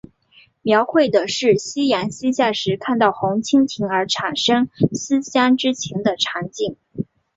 [0.63, 6.75] 描绘的是夕阳西下时看到红蜻蜓而产生思乡之情的场景。